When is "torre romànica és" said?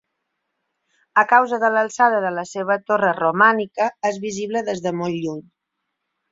2.89-4.21